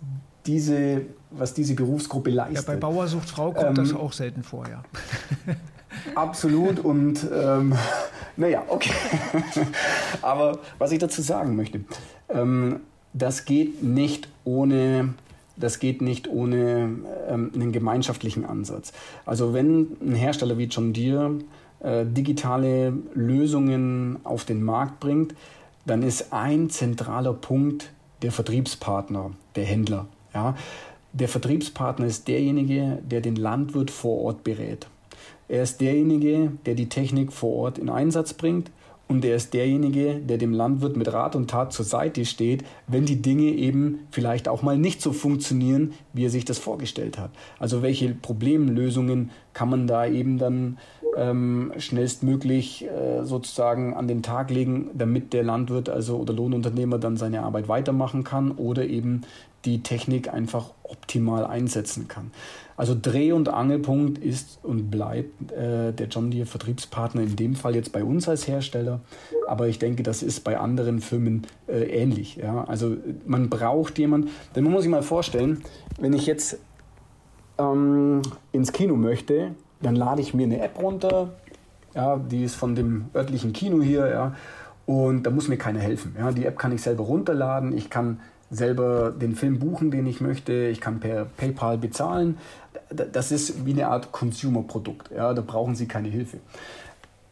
[0.46, 2.66] diese, was diese Berufsgruppe leistet.
[2.66, 4.82] Ja, bei Bauer sucht Frau kommt ähm, das auch selten vor, ja.
[6.14, 7.74] Absolut und ähm,
[8.36, 8.92] naja, okay.
[10.22, 11.80] Aber was ich dazu sagen möchte,
[12.28, 12.80] ähm,
[13.12, 15.14] das geht nicht ohne
[15.58, 16.90] das geht nicht ohne
[17.28, 18.92] ähm, einen gemeinschaftlichen Ansatz.
[19.26, 21.34] Also wenn ein Hersteller wie John Deere
[21.80, 25.34] äh, digitale Lösungen auf den Markt bringt,
[25.86, 27.90] dann ist ein zentraler Punkt
[28.22, 30.06] der Vertriebspartner, der Händler.
[30.34, 30.56] Ja?
[31.12, 34.86] Der Vertriebspartner ist derjenige, der den Landwirt vor Ort berät.
[35.48, 38.70] Er ist derjenige, der die Technik vor Ort in Einsatz bringt
[39.08, 43.06] und er ist derjenige, der dem Landwirt mit Rat und Tat zur Seite steht, wenn
[43.06, 47.30] die Dinge eben vielleicht auch mal nicht so funktionieren, wie er sich das vorgestellt hat.
[47.58, 50.76] Also welche Problemlösungen kann man da eben dann
[51.16, 57.16] ähm, schnellstmöglich äh, sozusagen an den Tag legen, damit der Landwirt also oder Lohnunternehmer dann
[57.16, 59.22] seine Arbeit weitermachen kann oder eben
[59.64, 62.30] die Technik einfach optimal einsetzen kann.
[62.76, 67.74] Also Dreh- und Angelpunkt ist und bleibt äh, der John Deere Vertriebspartner in dem Fall
[67.74, 69.00] jetzt bei uns als Hersteller,
[69.48, 72.36] aber ich denke, das ist bei anderen Firmen äh, ähnlich.
[72.36, 72.64] Ja?
[72.64, 75.62] Also man braucht jemanden, denn man muss sich mal vorstellen,
[75.98, 76.58] wenn ich jetzt
[77.58, 81.30] ähm, ins Kino möchte, dann lade ich mir eine App runter,
[81.94, 84.36] ja, die ist von dem örtlichen Kino hier, ja,
[84.86, 86.16] und da muss mir keiner helfen.
[86.18, 86.32] Ja.
[86.32, 90.68] Die App kann ich selber runterladen, ich kann selber den Film buchen, den ich möchte.
[90.68, 92.38] Ich kann per PayPal bezahlen.
[92.90, 95.10] Das ist wie eine Art Consumer-Produkt.
[95.14, 96.38] Ja, da brauchen Sie keine Hilfe.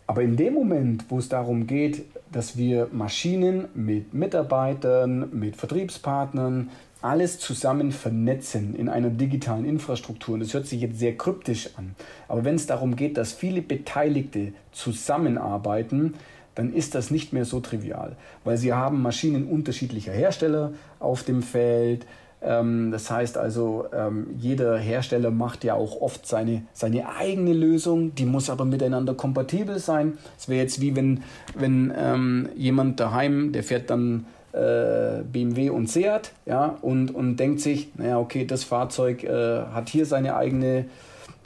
[0.07, 6.70] Aber in dem Moment, wo es darum geht, dass wir Maschinen mit Mitarbeitern, mit Vertriebspartnern,
[7.02, 11.94] alles zusammen vernetzen in einer digitalen Infrastruktur, und das hört sich jetzt sehr kryptisch an,
[12.26, 16.14] aber wenn es darum geht, dass viele Beteiligte zusammenarbeiten,
[16.57, 21.42] dann ist das nicht mehr so trivial, weil sie haben Maschinen unterschiedlicher Hersteller auf dem
[21.42, 22.05] Feld.
[22.42, 28.14] Ähm, das heißt also, ähm, jeder Hersteller macht ja auch oft seine, seine eigene Lösung,
[28.14, 30.19] die muss aber miteinander kompatibel sein.
[30.38, 31.23] Es wäre jetzt wie wenn,
[31.55, 37.61] wenn ähm, jemand daheim, der fährt dann äh, BMW und Seat ja, und, und denkt
[37.61, 40.87] sich, naja, okay, das Fahrzeug äh, hat hier seine eigene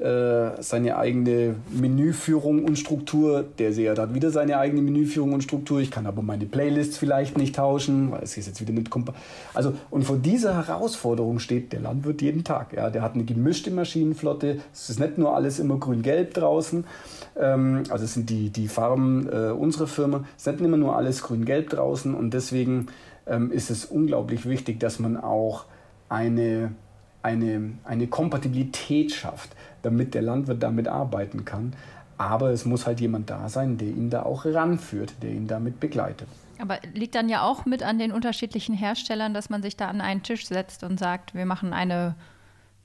[0.01, 3.45] äh, seine eigene Menüführung und Struktur.
[3.59, 5.81] Der Seher hat wieder seine eigene Menüführung und Struktur.
[5.81, 9.15] Ich kann aber meine Playlists vielleicht nicht tauschen, weil es ist jetzt wieder nicht kompa
[9.53, 12.73] Also und vor dieser Herausforderung steht der Landwirt jeden Tag.
[12.73, 14.61] Ja, der hat eine gemischte Maschinenflotte.
[14.73, 16.85] Es ist nicht nur alles immer grün-gelb draußen.
[17.39, 20.25] Ähm, also es sind die die Farben äh, unserer Firma.
[20.37, 22.87] Es ist nicht immer nur alles grün-gelb draußen und deswegen
[23.27, 25.67] ähm, ist es unglaublich wichtig, dass man auch
[26.09, 26.73] eine
[27.23, 29.51] eine, eine Kompatibilität schafft,
[29.83, 31.75] damit der Landwirt damit arbeiten kann.
[32.19, 35.81] Aber es muss halt jemand da sein, der ihn da auch ranführt, der ihn damit
[35.81, 36.29] begleitet.
[36.61, 40.03] Aber liegt dann ja auch mit an den unterschiedlichen Herstellern, dass man sich da an
[40.03, 42.15] einen Tisch setzt und sagt, wir machen eine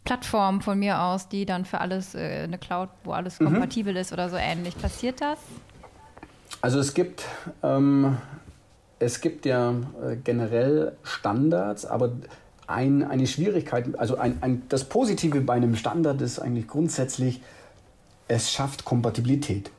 [0.05, 3.45] Plattform von mir aus, die dann für alles äh, eine Cloud, wo alles mhm.
[3.45, 4.77] kompatibel ist oder so ähnlich.
[4.77, 5.39] Passiert das?
[6.61, 7.25] Also es gibt,
[7.63, 8.17] ähm,
[8.99, 12.11] es gibt ja äh, generell Standards, aber
[12.67, 17.41] ein, eine Schwierigkeit, also ein, ein, das Positive bei einem Standard ist eigentlich grundsätzlich,
[18.27, 19.71] es schafft Kompatibilität.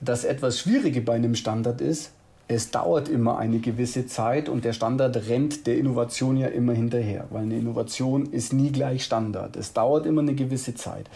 [0.00, 2.12] Das etwas Schwierige bei einem Standard ist,
[2.48, 7.26] es dauert immer eine gewisse Zeit und der Standard rennt der Innovation ja immer hinterher,
[7.30, 9.56] weil eine Innovation ist nie gleich Standard.
[9.56, 11.08] Es dauert immer eine gewisse Zeit.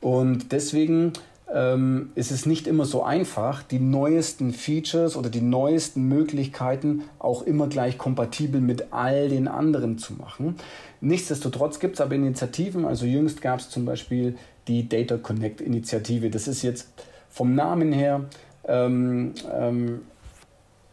[0.00, 1.12] Und deswegen
[1.52, 7.42] ähm, ist es nicht immer so einfach, die neuesten Features oder die neuesten Möglichkeiten auch
[7.42, 10.56] immer gleich kompatibel mit all den anderen zu machen.
[11.00, 16.28] Nichtsdestotrotz gibt es aber Initiativen, also jüngst gab es zum Beispiel die Data Connect Initiative.
[16.30, 16.88] Das ist jetzt
[17.30, 18.26] vom Namen her
[18.66, 20.00] ähm, ähm,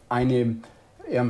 [0.08, 0.56] eine
[1.10, 1.26] ja,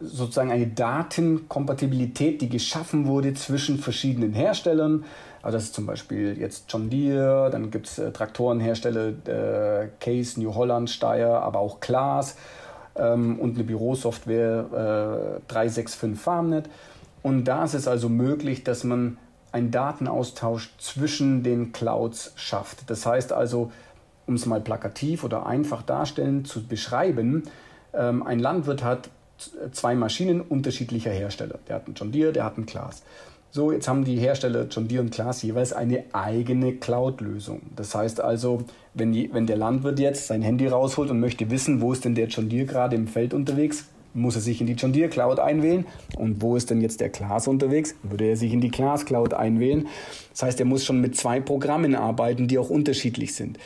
[0.00, 5.04] sozusagen eine Datenkompatibilität, die geschaffen wurde zwischen verschiedenen Herstellern.
[5.46, 10.40] Also das ist zum Beispiel jetzt John Deere, dann gibt es äh, Traktorenhersteller äh, Case,
[10.40, 12.36] New Holland, Steyr, aber auch Klaas
[12.96, 16.68] ähm, und eine Bürosoftware äh, 365 FarmNet.
[17.22, 19.18] Und da ist es also möglich, dass man
[19.52, 22.90] einen Datenaustausch zwischen den Clouds schafft.
[22.90, 23.70] Das heißt also,
[24.26, 27.44] um es mal plakativ oder einfach darstellen zu beschreiben,
[27.94, 29.10] ähm, ein Landwirt hat
[29.70, 31.60] zwei Maschinen unterschiedlicher Hersteller.
[31.68, 33.04] Der hat einen John Deere, der hat einen Klaas.
[33.56, 37.62] So, jetzt haben die Hersteller John Deere und Klaas jeweils eine eigene Cloud-Lösung.
[37.74, 41.80] Das heißt also, wenn, die, wenn der Landwirt jetzt sein Handy rausholt und möchte wissen,
[41.80, 44.74] wo ist denn der John Deere gerade im Feld unterwegs, muss er sich in die
[44.74, 45.86] John Deere Cloud einwählen.
[46.18, 47.94] Und wo ist denn jetzt der Klaas unterwegs?
[48.02, 49.88] Würde er sich in die Klaas Cloud einwählen.
[50.32, 53.58] Das heißt, er muss schon mit zwei Programmen arbeiten, die auch unterschiedlich sind.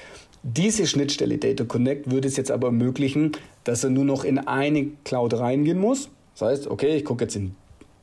[0.44, 3.33] Diese Schnittstelle Data Connect würde es jetzt aber ermöglichen,
[3.64, 6.11] dass er nur noch in eine Cloud reingehen muss.
[6.38, 7.57] Das heißt, okay, ich gucke jetzt in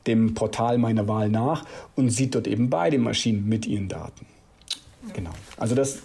[0.08, 4.26] dem Portal meiner Wahl nach und sieht dort eben beide Maschinen mit ihren Daten.
[5.12, 5.30] Genau.
[5.56, 5.98] Also das,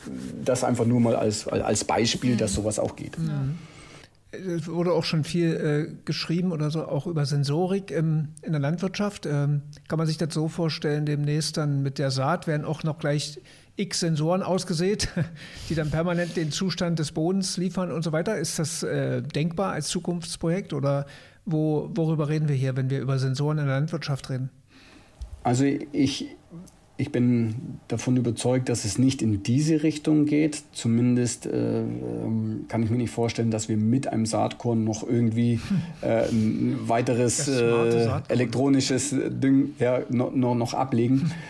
[0.43, 3.17] das einfach nur mal als, als Beispiel, dass sowas auch geht.
[3.17, 3.57] Mhm.
[4.31, 8.61] Es wurde auch schon viel äh, geschrieben oder so, auch über Sensorik ähm, in der
[8.61, 9.27] Landwirtschaft.
[9.27, 12.97] Ähm, kann man sich das so vorstellen, demnächst dann mit der Saat werden auch noch
[12.97, 13.39] gleich
[13.75, 15.09] x Sensoren ausgesät,
[15.69, 18.37] die dann permanent den Zustand des Bodens liefern und so weiter.
[18.37, 21.05] Ist das äh, denkbar als Zukunftsprojekt oder
[21.45, 24.49] wo, worüber reden wir hier, wenn wir über Sensoren in der Landwirtschaft reden?
[25.43, 26.27] Also ich,
[26.97, 30.63] ich bin davon überzeugt, dass es nicht in diese Richtung geht.
[30.71, 35.59] Zumindest äh, ähm, kann ich mir nicht vorstellen, dass wir mit einem Saatkorn noch irgendwie
[36.01, 41.31] äh, ein weiteres äh, elektronisches Ding ja, noch, noch ablegen.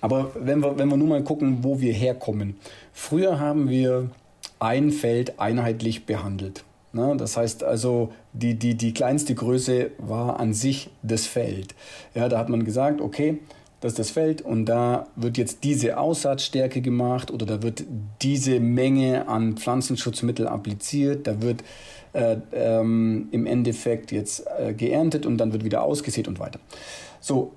[0.00, 2.56] Aber wenn wir, wenn wir nur mal gucken, wo wir herkommen.
[2.92, 4.10] Früher haben wir
[4.60, 6.64] ein Feld einheitlich behandelt.
[6.92, 7.14] Ne?
[7.16, 11.74] Das heißt also, die, die, die kleinste Größe war an sich das Feld.
[12.14, 13.38] Ja, da hat man gesagt, okay,
[13.80, 17.84] das ist das Feld und da wird jetzt diese Aussatzstärke gemacht oder da wird
[18.22, 21.62] diese Menge an Pflanzenschutzmittel appliziert, da wird
[22.12, 26.58] äh, ähm, im Endeffekt jetzt äh, geerntet und dann wird wieder ausgesät und weiter.
[27.20, 27.52] So,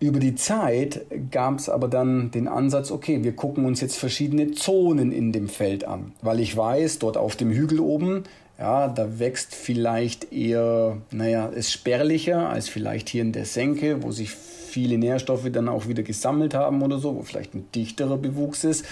[0.00, 4.50] über die Zeit gab es aber dann den Ansatz, okay, wir gucken uns jetzt verschiedene
[4.52, 8.24] Zonen in dem Feld an, weil ich weiß, dort auf dem Hügel oben,
[8.58, 14.12] ja, da wächst vielleicht eher, naja, ist spärlicher als vielleicht hier in der Senke, wo
[14.12, 14.30] sich
[14.74, 18.84] viele Nährstoffe dann auch wieder gesammelt haben oder so, wo vielleicht ein dichterer Bewuchs ist.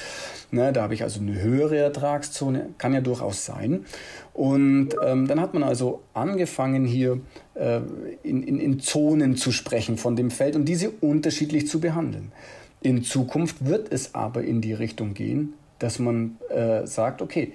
[0.53, 3.85] Ne, da habe ich also eine höhere Ertragszone, kann ja durchaus sein.
[4.33, 7.21] Und ähm, dann hat man also angefangen hier
[7.55, 7.81] äh,
[8.23, 12.33] in, in, in Zonen zu sprechen von dem Feld und diese unterschiedlich zu behandeln.
[12.81, 17.53] In Zukunft wird es aber in die Richtung gehen, dass man äh, sagt, okay,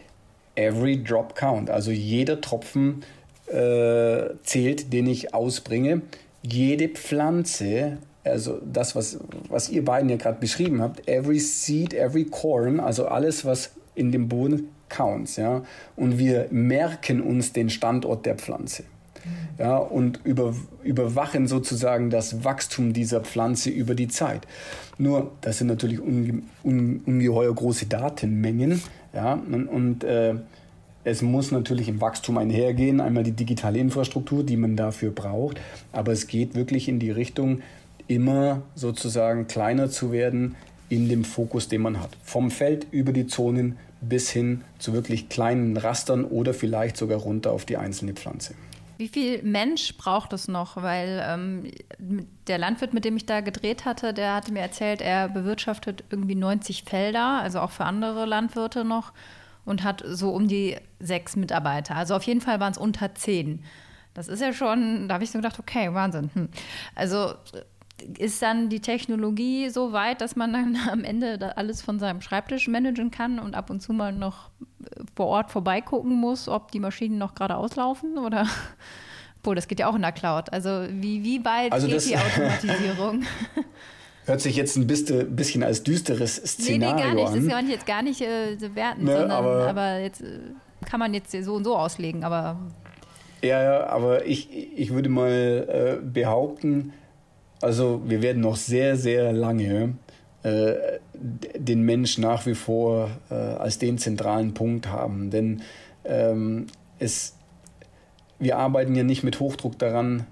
[0.58, 3.04] every drop count, also jeder Tropfen
[3.48, 6.02] äh, zählt, den ich ausbringe.
[6.42, 12.26] Jede Pflanze also das, was, was ihr beiden ja gerade beschrieben habt, every seed, every
[12.26, 15.64] corn, also alles, was in dem Boden counts, ja.
[15.96, 18.84] Und wir merken uns den Standort der Pflanze.
[19.58, 24.48] Ja, und über, überwachen sozusagen das Wachstum dieser Pflanze über die Zeit.
[25.00, 28.82] Nur, das sind natürlich unge, un, ungeheuer große Datenmengen.
[29.18, 30.36] Ja, und, und äh,
[31.04, 35.60] es muss natürlich im Wachstum einhergehen, einmal die digitale Infrastruktur, die man dafür braucht,
[35.92, 37.62] aber es geht wirklich in die Richtung,
[38.08, 40.56] immer sozusagen kleiner zu werden
[40.88, 42.12] in dem Fokus, den man hat.
[42.22, 47.54] Vom Feld über die Zonen bis hin zu wirklich kleinen Rastern oder vielleicht sogar runter
[47.54, 48.54] auf die einzelne Pflanze.
[48.98, 50.76] Wie viel Mensch braucht es noch?
[50.76, 51.72] Weil ähm,
[52.48, 56.36] der Landwirt, mit dem ich da gedreht hatte, der hatte mir erzählt, er bewirtschaftet irgendwie
[56.36, 59.14] 90 Felder, also auch für andere Landwirte noch,
[59.66, 61.96] und hat so um die sechs Mitarbeiter.
[61.96, 63.64] Also auf jeden Fall waren es unter zehn.
[64.14, 66.32] Das ist ja schon, da habe ich so gedacht, okay, Wahnsinn.
[66.34, 66.50] Hm.
[66.96, 67.34] Also
[68.18, 72.68] ist dann die Technologie so weit, dass man dann am Ende alles von seinem Schreibtisch
[72.68, 74.50] managen kann und ab und zu mal noch
[75.18, 78.46] vor Ort vorbeigucken muss, ob die Maschinen noch gerade auslaufen oder
[79.40, 80.54] obwohl das geht ja auch in der Cloud.
[80.54, 83.24] Also wie, wie bald also geht die Automatisierung?
[84.26, 86.96] Hört sich jetzt ein bisschen als düsteres Szenario an.
[86.96, 87.28] Nee, nee, gar nicht.
[87.28, 87.50] An.
[87.50, 90.40] Das ja jetzt gar nicht äh, werten, ne, sondern aber, aber jetzt äh,
[90.86, 92.60] kann man jetzt so und so auslegen, aber.
[93.42, 96.94] Ja, ja, aber ich, ich würde mal äh, behaupten,
[97.62, 99.96] also wir werden noch sehr, sehr lange
[100.44, 100.74] äh,
[101.20, 105.30] den Mensch nach wie vor äh, als den zentralen Punkt haben.
[105.30, 105.62] Denn
[106.06, 106.68] ähm,
[107.00, 107.36] es,
[108.40, 110.26] wir arbeiten ja nicht mit Hochdruck daran,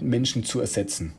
[0.00, 1.12] Menschen zu ersetzen,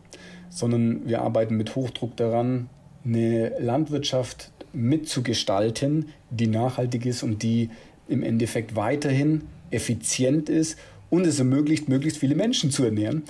[0.49, 2.69] sondern wir arbeiten mit Hochdruck daran,
[3.05, 7.69] eine Landwirtschaft mitzugestalten, die nachhaltig ist und die
[8.07, 10.77] im Endeffekt weiterhin effizient ist
[11.09, 13.23] und es ermöglicht, möglichst viele Menschen zu ernähren.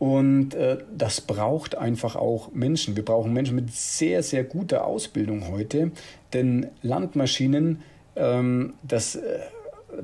[0.00, 2.96] Und äh, das braucht einfach auch Menschen.
[2.96, 5.92] Wir brauchen Menschen mit sehr, sehr guter Ausbildung heute.
[6.32, 7.82] Denn Landmaschinen,
[8.16, 9.40] ähm, das äh,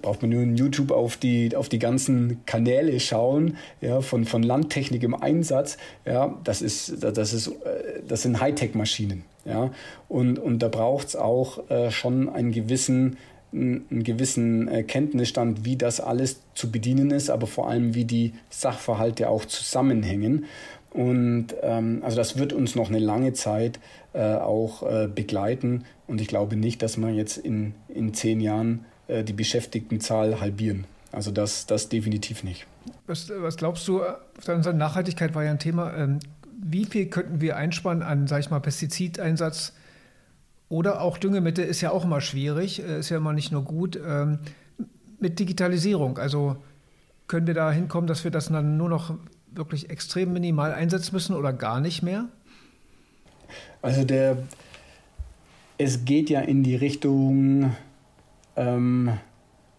[0.03, 4.43] braucht man nur in YouTube auf die, auf die ganzen Kanäle schauen, ja, von, von
[4.43, 5.79] Landtechnik im Einsatz.
[6.05, 9.25] Ja, das, ist, das, ist, äh, das sind Hightech-Maschinen.
[9.47, 9.71] Ja,
[10.11, 13.17] und, und da braucht es auch äh, schon einen gewissen
[13.53, 18.35] einen gewissen äh, Kenntnisstand, wie das alles zu bedienen ist, aber vor allem, wie die
[18.51, 20.45] Sachverhalte auch zusammenhängen.
[20.91, 23.79] Und ähm, also das wird uns noch eine lange Zeit
[24.15, 25.85] äh, auch äh, begleiten.
[26.07, 30.87] Und ich glaube nicht, dass wir jetzt in, in zehn Jahren äh, die Beschäftigtenzahl halbieren.
[31.13, 32.67] Also das, das definitiv nicht.
[33.07, 34.03] Was, was glaubst du,
[34.47, 35.95] Nachhaltigkeit war ja ein Thema.
[35.95, 36.19] Ähm,
[36.63, 39.73] wie viel könnten wir einsparen an, sag ich mal, Pestizideinsatz?
[40.69, 43.99] Oder auch Düngemittel ist ja auch immer schwierig, äh, ist ja immer nicht nur gut.
[44.05, 44.39] Ähm,
[45.19, 46.57] mit Digitalisierung, also
[47.29, 49.15] können wir da hinkommen, dass wir das dann nur noch
[49.51, 52.27] wirklich extrem minimal einsetzen müssen oder gar nicht mehr?
[53.83, 54.37] Also der,
[55.79, 57.75] es geht ja in die Richtung,
[58.57, 59.13] ähm,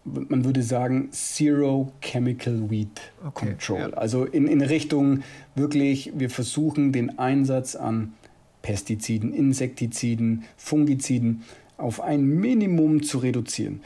[0.04, 3.78] man würde sagen, Zero Chemical Weed okay, Control.
[3.78, 3.88] Ja.
[3.90, 5.22] Also in, in Richtung
[5.54, 8.14] wirklich, wir versuchen den Einsatz an
[8.62, 11.42] Pestiziden, Insektiziden, Fungiziden
[11.76, 13.80] auf ein Minimum zu reduzieren.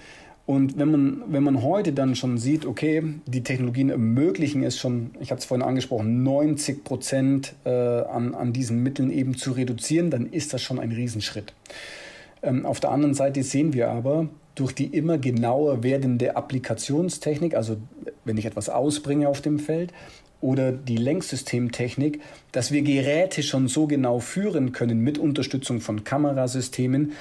[0.44, 5.12] Und wenn man, wenn man heute dann schon sieht, okay, die Technologien ermöglichen es schon,
[5.20, 10.10] ich habe es vorhin angesprochen, 90 Prozent äh, an, an diesen Mitteln eben zu reduzieren,
[10.10, 11.54] dann ist das schon ein Riesenschritt.
[12.42, 17.76] Ähm, auf der anderen Seite sehen wir aber, durch die immer genauer werdende Applikationstechnik, also
[18.24, 19.92] wenn ich etwas ausbringe auf dem Feld,
[20.42, 27.12] oder die Lenksystemtechnik, dass wir Geräte schon so genau führen können mit Unterstützung von Kamerasystemen,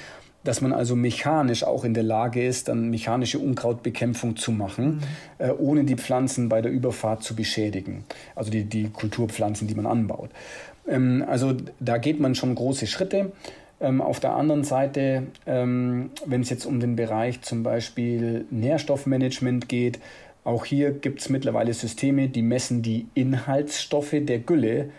[0.44, 5.00] dass man also mechanisch auch in der Lage ist, dann mechanische Unkrautbekämpfung zu machen, mhm.
[5.38, 8.04] äh, ohne die Pflanzen bei der Überfahrt zu beschädigen.
[8.34, 10.30] Also die, die Kulturpflanzen, die man anbaut.
[10.88, 13.32] Ähm, also da geht man schon große Schritte.
[13.80, 19.68] Ähm, auf der anderen Seite, ähm, wenn es jetzt um den Bereich zum Beispiel Nährstoffmanagement
[19.68, 20.00] geht,
[20.44, 24.90] auch hier gibt es mittlerweile Systeme, die messen die Inhaltsstoffe der Gülle.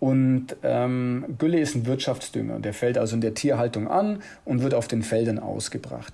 [0.00, 2.58] Und ähm, Gülle ist ein Wirtschaftsdünger.
[2.60, 6.12] Der fällt also in der Tierhaltung an und wird auf den Feldern ausgebracht.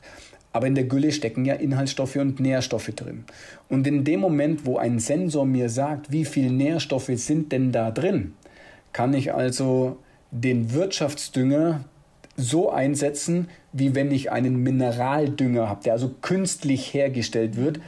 [0.52, 3.24] Aber in der Gülle stecken ja Inhaltsstoffe und Nährstoffe drin.
[3.68, 7.90] Und in dem Moment, wo ein Sensor mir sagt, wie viele Nährstoffe sind denn da
[7.90, 8.34] drin,
[8.92, 9.96] kann ich also
[10.30, 11.84] den Wirtschaftsdünger
[12.36, 17.80] so einsetzen, wie wenn ich einen Mineraldünger habe, der also künstlich hergestellt wird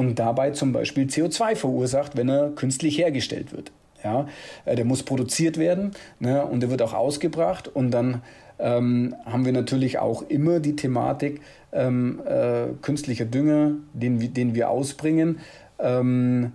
[0.00, 3.70] und dabei zum Beispiel CO2 verursacht, wenn er künstlich hergestellt wird.
[4.02, 4.26] Ja,
[4.64, 8.22] äh, der muss produziert werden ne, und der wird auch ausgebracht und dann
[8.58, 14.70] ähm, haben wir natürlich auch immer die Thematik ähm, äh, künstlicher Dünger, den, den wir
[14.70, 15.40] ausbringen.
[15.78, 16.52] Ähm,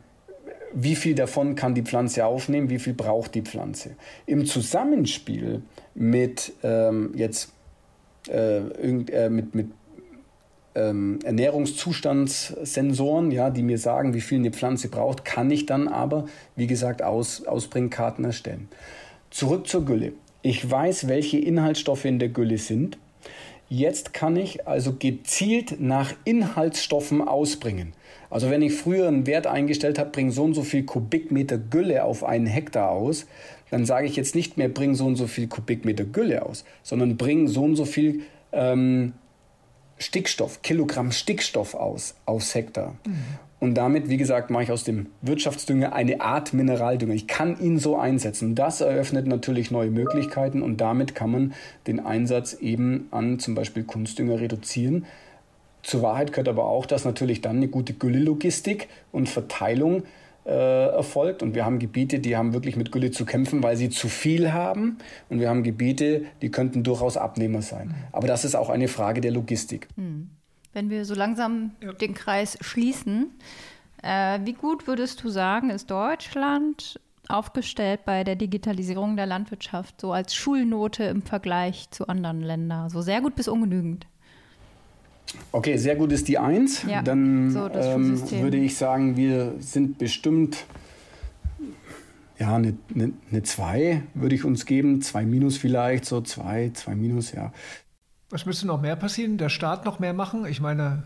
[0.73, 3.91] wie viel davon kann die Pflanze aufnehmen, wie viel braucht die Pflanze.
[4.25, 5.61] Im Zusammenspiel
[5.93, 7.53] mit ähm, jetzt
[8.27, 9.67] äh, äh, mit, mit
[10.75, 16.25] ähm, Ernährungszustandssensoren, ja, die mir sagen, wie viel eine Pflanze braucht, kann ich dann aber,
[16.55, 18.67] wie gesagt, Aus, Ausbringkarten erstellen.
[19.29, 20.13] Zurück zur Gülle.
[20.41, 22.97] Ich weiß, welche Inhaltsstoffe in der Gülle sind.
[23.67, 27.93] Jetzt kann ich also gezielt nach Inhaltsstoffen ausbringen.
[28.29, 32.03] Also wenn ich früher einen Wert eingestellt habe, bring so und so viel Kubikmeter Gülle
[32.03, 33.25] auf einen Hektar aus,
[33.71, 37.17] dann sage ich jetzt nicht mehr, bring so und so viel Kubikmeter Gülle aus, sondern
[37.17, 39.13] bring so und so viel ähm,
[39.97, 42.95] Stickstoff, Kilogramm Stickstoff aus aufs Hektar.
[43.05, 43.15] Mhm.
[43.59, 47.13] Und damit, wie gesagt, mache ich aus dem Wirtschaftsdünger eine Art Mineraldünger.
[47.13, 48.53] Ich kann ihn so einsetzen.
[48.53, 51.53] Das eröffnet natürlich neue Möglichkeiten und damit kann man
[51.87, 55.05] den Einsatz eben an zum Beispiel Kunstdünger reduzieren.
[55.83, 60.03] Zur Wahrheit gehört aber auch, dass natürlich dann eine gute Güllelogistik und Verteilung
[60.45, 61.43] äh, erfolgt.
[61.43, 64.53] Und wir haben Gebiete, die haben wirklich mit Gülle zu kämpfen, weil sie zu viel
[64.53, 64.97] haben.
[65.29, 67.95] Und wir haben Gebiete, die könnten durchaus Abnehmer sein.
[68.11, 69.87] Aber das ist auch eine Frage der Logistik.
[69.95, 70.29] Hm.
[70.73, 71.93] Wenn wir so langsam ja.
[71.93, 73.31] den Kreis schließen,
[74.03, 80.11] äh, wie gut würdest du sagen, ist Deutschland aufgestellt bei der Digitalisierung der Landwirtschaft, so
[80.11, 82.89] als Schulnote im Vergleich zu anderen Ländern?
[82.89, 84.05] So sehr gut bis ungenügend?
[85.51, 86.83] Okay, sehr gut ist die 1.
[86.83, 90.65] Ja, Dann so ähm, würde ich sagen, wir sind bestimmt
[92.37, 95.01] ja, eine, eine, eine 2 würde ich uns geben.
[95.01, 97.53] 2 minus vielleicht, so 2, 2 minus, ja.
[98.29, 99.37] Was müsste noch mehr passieren?
[99.37, 100.45] Der Staat noch mehr machen?
[100.45, 101.03] Ich meine,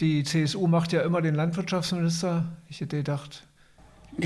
[0.00, 2.44] die CSU macht ja immer den Landwirtschaftsminister.
[2.68, 3.46] Ich hätte gedacht,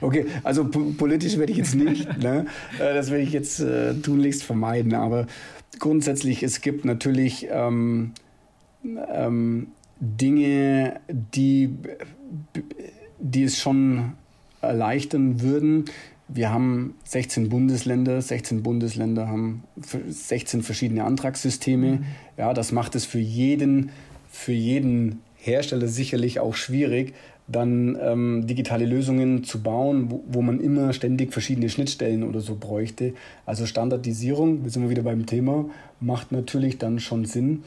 [0.00, 2.46] Okay, also politisch werde ich jetzt nicht, ne?
[2.78, 4.94] Äh, das werde ich jetzt äh, tunlichst vermeiden.
[4.94, 5.26] Aber
[5.78, 8.12] grundsätzlich, es gibt natürlich ähm,
[9.12, 9.68] ähm,
[10.00, 11.70] Dinge, die,
[13.18, 14.12] die es schon
[14.60, 15.86] erleichtern würden.
[16.28, 19.64] Wir haben 16 Bundesländer, 16 Bundesländer haben
[20.08, 21.92] 16 verschiedene Antragssysteme.
[21.92, 22.04] Mhm.
[22.36, 23.90] Ja, das macht es für jeden,
[24.30, 27.14] für jeden Hersteller sicherlich auch schwierig,
[27.46, 32.56] dann ähm, digitale Lösungen zu bauen, wo, wo, man immer ständig verschiedene Schnittstellen oder so
[32.56, 33.12] bräuchte.
[33.44, 35.66] Also Standardisierung, wir sind wir wieder beim Thema,
[36.00, 37.64] macht natürlich dann schon Sinn.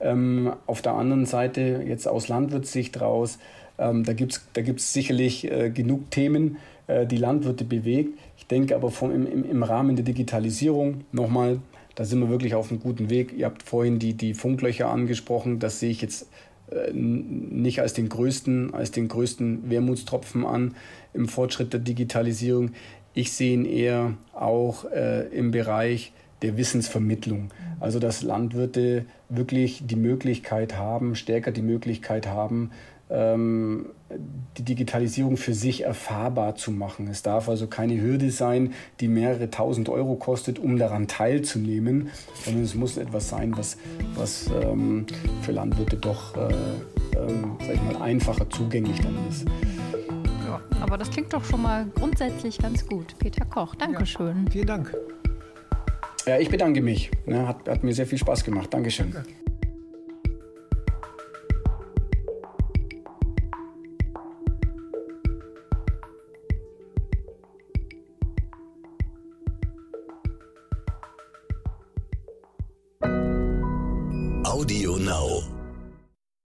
[0.00, 3.38] Ähm, auf der anderen Seite, jetzt aus Landwirtssicht raus,
[3.78, 8.18] ähm, da gibt es da gibt's sicherlich äh, genug Themen, äh, die Landwirte bewegt.
[8.36, 11.60] Ich denke aber vom, im, im Rahmen der Digitalisierung nochmal,
[11.94, 13.32] da sind wir wirklich auf einem guten Weg.
[13.36, 16.28] Ihr habt vorhin die, die Funklöcher angesprochen, das sehe ich jetzt
[16.70, 20.74] äh, nicht als den größten, als den größten Wermutstropfen an
[21.14, 22.72] im Fortschritt der Digitalisierung.
[23.14, 27.50] Ich sehe ihn eher auch äh, im Bereich der Wissensvermittlung.
[27.80, 32.70] Also dass Landwirte wirklich die Möglichkeit haben, stärker die Möglichkeit haben,
[33.10, 33.86] ähm,
[34.56, 37.08] die Digitalisierung für sich erfahrbar zu machen.
[37.08, 42.10] Es darf also keine Hürde sein, die mehrere tausend Euro kostet, um daran teilzunehmen,
[42.44, 43.76] sondern es muss etwas sein, was,
[44.14, 45.06] was ähm,
[45.42, 46.52] für Landwirte doch äh,
[47.60, 49.44] sag ich mal, einfacher zugänglich dann ist.
[50.46, 53.18] Ja, aber das klingt doch schon mal grundsätzlich ganz gut.
[53.18, 54.44] Peter Koch, Dankeschön.
[54.46, 54.96] Ja, vielen Dank.
[56.26, 57.10] Ja, ich bedanke mich.
[57.26, 58.72] Ne, hat, hat mir sehr viel Spaß gemacht.
[58.72, 59.12] Dankeschön.
[59.12, 59.28] Danke.